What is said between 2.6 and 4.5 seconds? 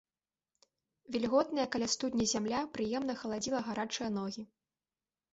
прыемна халадзіла гарачыя ногі.